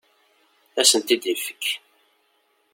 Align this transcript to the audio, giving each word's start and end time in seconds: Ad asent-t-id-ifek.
Ad 0.79 0.81
asent-t-id-ifek. 0.85 1.63